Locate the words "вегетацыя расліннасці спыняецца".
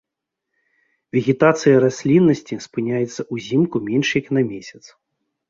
1.17-3.21